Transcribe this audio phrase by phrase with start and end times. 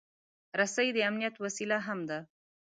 [0.59, 2.19] رسۍ د امنیت وسیله هم ده.